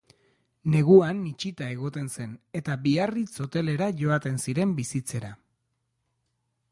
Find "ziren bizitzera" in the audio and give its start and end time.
4.47-5.33